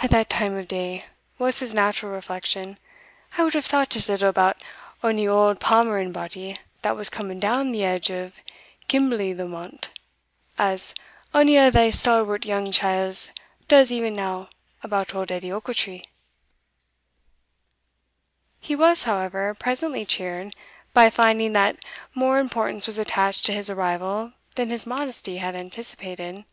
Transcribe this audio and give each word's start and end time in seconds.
"At 0.00 0.10
that 0.10 0.30
time 0.30 0.56
of 0.56 0.68
day," 0.68 1.04
was 1.36 1.58
his 1.58 1.74
natural 1.74 2.12
reflection, 2.12 2.78
"I 3.36 3.42
would 3.42 3.54
have 3.54 3.66
thought 3.66 3.96
as 3.96 4.08
little 4.08 4.28
about 4.30 4.62
ony 5.02 5.26
auld 5.26 5.58
palmering 5.58 6.12
body 6.12 6.58
that 6.82 6.94
was 6.94 7.08
coming 7.10 7.40
down 7.40 7.72
the 7.72 7.82
edge 7.84 8.08
of 8.08 8.38
Kinblythemont, 8.88 9.90
as 10.58 10.94
ony 11.34 11.58
o' 11.58 11.72
thae 11.72 11.90
stalwart 11.90 12.44
young 12.46 12.70
chiels 12.70 13.32
does 13.66 13.90
e'enow 13.90 14.48
about 14.84 15.12
auld 15.12 15.32
Edie 15.32 15.50
Ochiltree." 15.50 16.04
He 18.60 18.76
was, 18.76 19.02
however, 19.02 19.54
presently 19.54 20.06
cheered, 20.06 20.54
by 20.94 21.10
finding 21.10 21.52
that 21.54 21.84
more 22.14 22.38
importance 22.38 22.86
was 22.86 22.96
attached 22.96 23.44
to 23.46 23.52
his 23.52 23.68
arrival 23.68 24.34
than 24.54 24.70
his 24.70 24.86
modesty 24.86 25.38
had 25.38 25.56
anticipated. 25.56 26.44